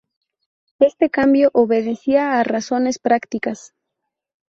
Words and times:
Este 0.79 1.11
cambio 1.11 1.51
obedecía 1.53 2.39
a 2.39 2.43
razones 2.43 2.97
prácticas. 2.97 3.75